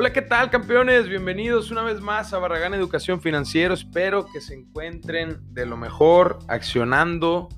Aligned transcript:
Hola, 0.00 0.12
¿qué 0.12 0.22
tal 0.22 0.48
campeones? 0.48 1.08
Bienvenidos 1.08 1.72
una 1.72 1.82
vez 1.82 2.00
más 2.00 2.32
a 2.32 2.38
Barragán 2.38 2.72
Educación 2.72 3.20
Financiero. 3.20 3.74
Espero 3.74 4.26
que 4.32 4.40
se 4.40 4.54
encuentren 4.54 5.40
de 5.52 5.66
lo 5.66 5.76
mejor, 5.76 6.38
accionando, 6.46 7.48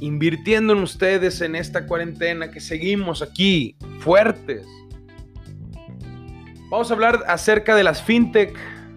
invirtiendo 0.00 0.72
en 0.72 0.78
ustedes 0.78 1.42
en 1.42 1.54
esta 1.54 1.86
cuarentena, 1.86 2.50
que 2.50 2.60
seguimos 2.60 3.20
aquí 3.20 3.76
fuertes. 3.98 4.66
Vamos 6.70 6.90
a 6.90 6.94
hablar 6.94 7.24
acerca 7.26 7.74
de 7.76 7.84
las 7.84 8.02
fintech, 8.02 8.56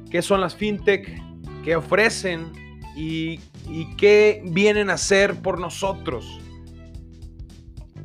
qué 0.09 0.21
son 0.21 0.39
las 0.39 0.55
fintech, 0.55 1.21
qué 1.65 1.75
ofrecen 1.75 2.49
y, 2.95 3.41
y 3.67 3.93
qué 3.97 4.41
vienen 4.45 4.89
a 4.89 4.93
hacer 4.93 5.35
por 5.35 5.59
nosotros. 5.59 6.39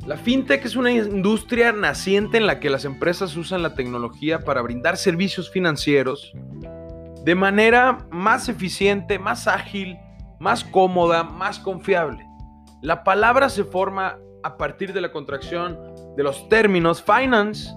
La 0.09 0.17
fintech 0.17 0.65
es 0.65 0.75
una 0.75 0.91
industria 0.91 1.71
naciente 1.71 2.37
en 2.37 2.47
la 2.47 2.59
que 2.59 2.71
las 2.71 2.83
empresas 2.83 3.37
usan 3.37 3.61
la 3.61 3.75
tecnología 3.75 4.39
para 4.39 4.63
brindar 4.63 4.97
servicios 4.97 5.51
financieros 5.51 6.33
de 7.23 7.35
manera 7.35 8.07
más 8.09 8.49
eficiente, 8.49 9.19
más 9.19 9.47
ágil, 9.47 9.99
más 10.39 10.63
cómoda, 10.63 11.23
más 11.23 11.59
confiable. 11.59 12.25
La 12.81 13.03
palabra 13.03 13.49
se 13.49 13.63
forma 13.63 14.17
a 14.41 14.57
partir 14.57 14.93
de 14.93 15.01
la 15.01 15.11
contracción 15.11 15.77
de 16.17 16.23
los 16.23 16.49
términos 16.49 17.03
finance 17.03 17.69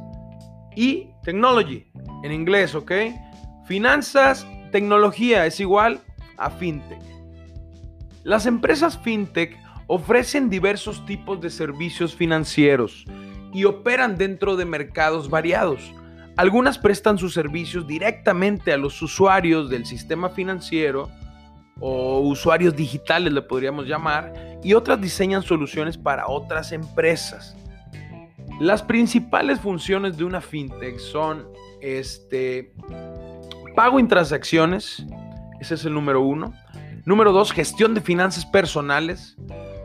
y 0.74 1.10
technology, 1.24 1.92
en 2.22 2.32
inglés, 2.32 2.74
¿ok? 2.74 2.92
Finanzas, 3.66 4.46
tecnología 4.70 5.44
es 5.44 5.60
igual 5.60 6.00
a 6.38 6.48
fintech. 6.48 7.02
Las 8.24 8.46
empresas 8.46 8.98
fintech 8.98 9.61
ofrecen 9.94 10.48
diversos 10.48 11.04
tipos 11.04 11.38
de 11.42 11.50
servicios 11.50 12.14
financieros 12.14 13.04
y 13.52 13.64
operan 13.64 14.16
dentro 14.16 14.56
de 14.56 14.64
mercados 14.64 15.28
variados. 15.28 15.92
Algunas 16.38 16.78
prestan 16.78 17.18
sus 17.18 17.34
servicios 17.34 17.86
directamente 17.86 18.72
a 18.72 18.78
los 18.78 19.02
usuarios 19.02 19.68
del 19.68 19.84
sistema 19.84 20.30
financiero 20.30 21.10
o 21.78 22.20
usuarios 22.20 22.74
digitales 22.74 23.34
le 23.34 23.42
podríamos 23.42 23.86
llamar 23.86 24.32
y 24.62 24.72
otras 24.72 24.98
diseñan 24.98 25.42
soluciones 25.42 25.98
para 25.98 26.26
otras 26.26 26.72
empresas. 26.72 27.54
Las 28.60 28.82
principales 28.82 29.60
funciones 29.60 30.16
de 30.16 30.24
una 30.24 30.40
fintech 30.40 30.98
son 31.00 31.46
este 31.82 32.72
pago 33.76 34.00
en 34.00 34.08
transacciones, 34.08 35.04
ese 35.60 35.74
es 35.74 35.84
el 35.84 35.92
número 35.92 36.22
uno. 36.22 36.54
Número 37.04 37.32
dos, 37.32 37.50
gestión 37.50 37.94
de 37.94 38.00
finanzas 38.00 38.46
personales. 38.46 39.36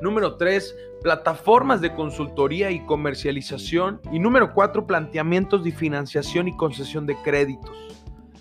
Número 0.02 0.36
3, 0.36 0.76
plataformas 1.02 1.81
de 1.81 1.94
consultoría 1.94 2.70
y 2.72 2.86
comercialización. 2.86 4.00
Y 4.12 4.20
número 4.20 4.53
4, 4.53 4.86
planteamientos 4.86 5.64
de 5.64 5.72
financiación 5.72 6.48
y 6.48 6.56
concesión 6.56 7.06
de 7.06 7.16
créditos. 7.23 7.76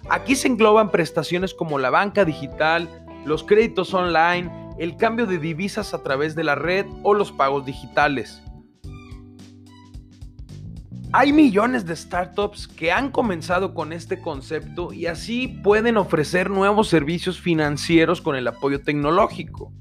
Aquí 0.09 0.37
se 0.37 0.49
engloban 0.49 0.91
prestaciones 0.91 1.55
como 1.55 1.79
la 1.79 1.91
banca 1.91 2.25
digital, 2.25 2.89
los 3.25 3.43
créditos 3.43 3.93
online, 3.95 4.51
el 4.79 4.97
cambio 4.97 5.27
de 5.27 5.39
divisas 5.39 5.95
a 5.95 6.03
través 6.03 6.35
de 6.35 6.45
la 6.45 6.55
red 6.55 6.87
o 7.03 7.15
los 7.15 7.33
pagos 7.33 7.65
digitales. 7.65 8.43
Hay 11.13 11.33
millones 11.33 11.87
de 11.87 11.97
startups 11.97 12.69
que 12.69 12.93
han 12.93 13.11
comenzado 13.11 13.73
con 13.73 13.93
este 13.93 14.21
concepto 14.21 14.93
y 14.93 15.07
así 15.07 15.49
pueden 15.49 15.97
ofrecer 15.97 16.51
nuevos 16.51 16.89
servicios 16.89 17.41
financieros 17.41 18.21
con 18.21 18.37
el 18.37 18.47
apoyo 18.47 18.83
tecnológico. 18.83 19.73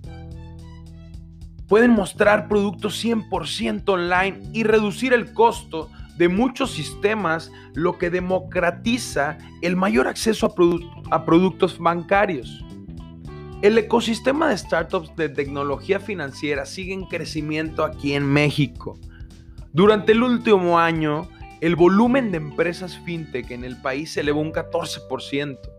Pueden 1.67 1.91
mostrar 1.91 2.47
productos 2.47 3.03
100% 3.03 3.89
online 3.89 4.41
y 4.53 4.63
reducir 4.63 5.13
el 5.13 5.33
costo 5.33 5.89
de 6.17 6.29
muchos 6.29 6.71
sistemas, 6.71 7.51
lo 7.73 7.97
que 7.97 8.09
democratiza 8.09 9.37
el 9.61 9.75
mayor 9.75 10.07
acceso 10.07 10.47
a, 10.47 11.15
a, 11.15 11.25
productos 11.25 11.79
bancarios. 11.79 12.63
El 13.61 13.77
ecosistema 13.77 14.49
de 14.49 14.57
startups 14.57 15.15
de 15.15 15.29
tecnología 15.29 15.99
financiera 15.99 16.65
sigue 16.65 16.93
en 16.93 17.05
crecimiento 17.05 17.83
aquí 17.83 18.13
en 18.13 18.25
México. 18.25 18.99
Durante 19.73 20.11
el 20.11 20.23
último 20.23 20.79
año, 20.79 21.27
el 21.61 21.75
volumen 21.75 22.31
de 22.31 22.37
empresas 22.37 22.97
fintech 23.05 23.49
en 23.51 23.63
el 23.63 23.81
país 23.81 24.13
se 24.13 24.21
elevó 24.21 24.39
un 24.39 24.53
14% 24.53 25.74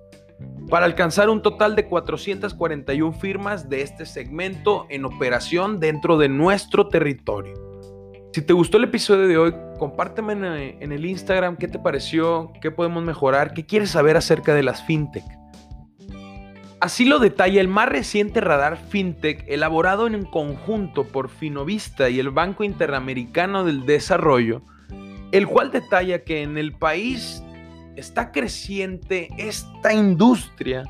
para 0.68 0.86
alcanzar 0.86 1.28
un 1.30 1.42
total 1.42 1.76
de 1.76 1.86
441 1.86 3.12
firmas 3.12 3.68
de 3.68 3.82
este 3.82 4.06
segmento 4.06 4.86
en 4.90 5.04
operación 5.04 5.78
dentro 5.78 6.18
de 6.18 6.28
nuestro 6.28 6.88
territorio. 6.88 7.54
Si 8.32 8.42
te 8.42 8.52
gustó 8.52 8.76
el 8.76 8.84
episodio 8.84 9.28
de 9.28 9.38
hoy, 9.38 9.54
compárteme 9.78 10.32
en 10.80 10.92
el 10.92 11.06
Instagram 11.06 11.56
qué 11.56 11.68
te 11.68 11.78
pareció, 11.78 12.52
qué 12.60 12.70
podemos 12.70 13.02
mejorar, 13.02 13.54
qué 13.54 13.64
quieres 13.64 13.90
saber 13.90 14.16
acerca 14.16 14.54
de 14.54 14.62
las 14.62 14.84
fintech. 14.84 15.24
Así 16.80 17.06
lo 17.06 17.18
detalla 17.18 17.60
el 17.62 17.68
más 17.68 17.88
reciente 17.88 18.42
radar 18.42 18.76
fintech 18.76 19.44
elaborado 19.48 20.06
en 20.06 20.24
conjunto 20.26 21.04
por 21.04 21.30
Finovista 21.30 22.10
y 22.10 22.20
el 22.20 22.30
Banco 22.30 22.64
Interamericano 22.64 23.64
del 23.64 23.86
Desarrollo, 23.86 24.60
el 25.32 25.46
cual 25.46 25.70
detalla 25.70 26.22
que 26.22 26.42
en 26.42 26.58
el 26.58 26.74
país 26.74 27.42
está 27.96 28.30
creciente 28.30 29.28
esta 29.38 29.92
industria, 29.92 30.84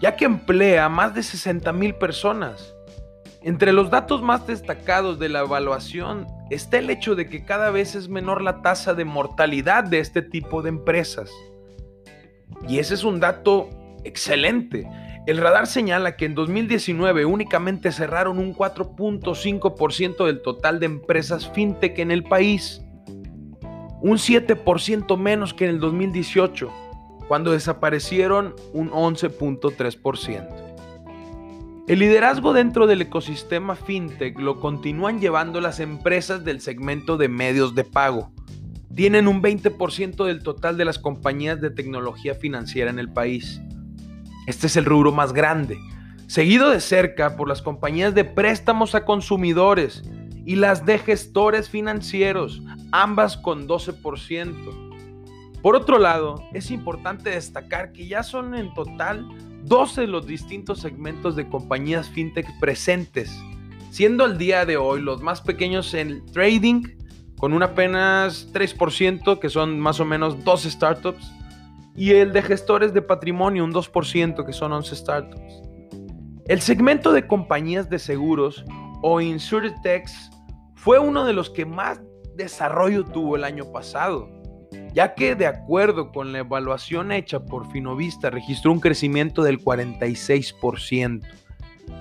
ya 0.00 0.16
que 0.16 0.24
emplea 0.24 0.88
más 0.88 1.14
de 1.14 1.22
60 1.22 1.72
mil 1.72 1.94
personas. 1.94 2.74
Entre 3.42 3.72
los 3.72 3.90
datos 3.90 4.22
más 4.22 4.46
destacados 4.46 5.20
de 5.20 5.28
la 5.28 5.40
evaluación 5.40 6.26
está 6.50 6.78
el 6.78 6.90
hecho 6.90 7.14
de 7.14 7.28
que 7.28 7.44
cada 7.44 7.70
vez 7.70 7.94
es 7.94 8.08
menor 8.08 8.42
la 8.42 8.60
tasa 8.60 8.92
de 8.92 9.04
mortalidad 9.04 9.84
de 9.84 10.00
este 10.00 10.20
tipo 10.20 10.62
de 10.62 10.70
empresas. 10.70 11.30
Y 12.68 12.78
ese 12.78 12.94
es 12.94 13.04
un 13.04 13.20
dato 13.20 13.70
excelente. 14.02 14.88
El 15.26 15.38
radar 15.38 15.66
señala 15.66 16.16
que 16.16 16.24
en 16.24 16.34
2019 16.34 17.24
únicamente 17.24 17.92
cerraron 17.92 18.38
un 18.38 18.54
4.5% 18.54 20.26
del 20.26 20.42
total 20.42 20.80
de 20.80 20.86
empresas 20.86 21.50
fintech 21.52 21.98
en 21.98 22.10
el 22.10 22.24
país 22.24 22.85
un 24.06 24.18
7% 24.18 25.18
menos 25.18 25.52
que 25.52 25.64
en 25.64 25.70
el 25.70 25.80
2018, 25.80 26.70
cuando 27.26 27.50
desaparecieron 27.50 28.54
un 28.72 28.88
11.3%. 28.88 30.46
El 31.88 31.98
liderazgo 31.98 32.52
dentro 32.52 32.86
del 32.86 33.02
ecosistema 33.02 33.74
fintech 33.74 34.38
lo 34.38 34.60
continúan 34.60 35.18
llevando 35.18 35.60
las 35.60 35.80
empresas 35.80 36.44
del 36.44 36.60
segmento 36.60 37.16
de 37.16 37.28
medios 37.28 37.74
de 37.74 37.82
pago. 37.82 38.30
Tienen 38.94 39.26
un 39.26 39.42
20% 39.42 40.24
del 40.24 40.40
total 40.44 40.76
de 40.76 40.84
las 40.84 41.00
compañías 41.00 41.60
de 41.60 41.70
tecnología 41.70 42.36
financiera 42.36 42.90
en 42.90 43.00
el 43.00 43.12
país. 43.12 43.60
Este 44.46 44.68
es 44.68 44.76
el 44.76 44.84
rubro 44.84 45.10
más 45.10 45.32
grande, 45.32 45.80
seguido 46.28 46.70
de 46.70 46.78
cerca 46.78 47.34
por 47.36 47.48
las 47.48 47.60
compañías 47.60 48.14
de 48.14 48.24
préstamos 48.24 48.94
a 48.94 49.04
consumidores, 49.04 50.04
y 50.46 50.54
las 50.54 50.86
de 50.86 51.00
gestores 51.00 51.68
financieros, 51.68 52.62
ambas 53.02 53.36
con 53.36 53.68
12%. 53.68 55.60
Por 55.62 55.76
otro 55.76 55.98
lado, 55.98 56.42
es 56.52 56.70
importante 56.70 57.30
destacar 57.30 57.92
que 57.92 58.06
ya 58.06 58.22
son 58.22 58.54
en 58.54 58.72
total 58.74 59.26
12 59.64 60.06
los 60.06 60.26
distintos 60.26 60.80
segmentos 60.80 61.34
de 61.36 61.48
compañías 61.48 62.08
fintech 62.08 62.46
presentes, 62.60 63.36
siendo 63.90 64.24
al 64.24 64.38
día 64.38 64.64
de 64.64 64.76
hoy 64.76 65.00
los 65.00 65.22
más 65.22 65.40
pequeños 65.40 65.92
en 65.94 66.24
trading, 66.26 66.84
con 67.36 67.52
un 67.52 67.62
apenas 67.62 68.52
3%, 68.52 69.38
que 69.38 69.50
son 69.50 69.78
más 69.80 70.00
o 70.00 70.04
menos 70.04 70.44
12 70.44 70.70
startups, 70.70 71.32
y 71.96 72.12
el 72.12 72.32
de 72.32 72.42
gestores 72.42 72.94
de 72.94 73.02
patrimonio, 73.02 73.64
un 73.64 73.72
2%, 73.72 74.46
que 74.46 74.52
son 74.52 74.72
11 74.72 74.96
startups. 74.96 75.62
El 76.46 76.60
segmento 76.60 77.12
de 77.12 77.26
compañías 77.26 77.90
de 77.90 77.98
seguros 77.98 78.64
o 79.02 79.20
insurtechs 79.20 80.30
fue 80.74 80.98
uno 80.98 81.24
de 81.24 81.32
los 81.32 81.50
que 81.50 81.66
más 81.66 82.00
desarrollo 82.36 83.04
tuvo 83.04 83.36
el 83.36 83.44
año 83.44 83.70
pasado, 83.72 84.28
ya 84.92 85.14
que 85.14 85.34
de 85.34 85.46
acuerdo 85.46 86.12
con 86.12 86.32
la 86.32 86.38
evaluación 86.38 87.12
hecha 87.12 87.40
por 87.40 87.70
Finovista 87.70 88.30
registró 88.30 88.72
un 88.72 88.80
crecimiento 88.80 89.42
del 89.42 89.62
46%, 89.62 91.22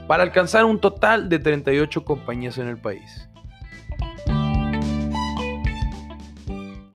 para 0.08 0.24
alcanzar 0.24 0.66
un 0.66 0.80
total 0.80 1.30
de 1.30 1.40
38 1.40 2.06
compañías 2.06 2.58
en 2.58 2.68
el 2.68 2.78
país. 2.78 3.30